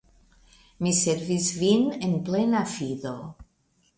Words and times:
Mi 0.85 0.93
servis 0.99 1.51
vin 1.59 1.85
en 2.09 2.17
plena 2.31 2.65
fido. 2.75 3.13